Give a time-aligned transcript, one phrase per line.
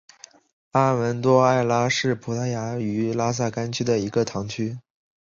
[0.71, 4.79] 阿门多埃拉是葡萄牙布拉干萨区的一个堂区。